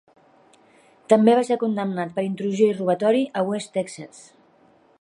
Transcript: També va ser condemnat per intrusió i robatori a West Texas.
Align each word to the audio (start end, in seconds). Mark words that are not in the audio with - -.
També 1.13 1.35
va 1.39 1.43
ser 1.49 1.57
condemnat 1.63 2.15
per 2.15 2.23
intrusió 2.29 2.71
i 2.71 2.77
robatori 2.79 3.21
a 3.43 3.47
West 3.51 3.71
Texas. 3.77 4.25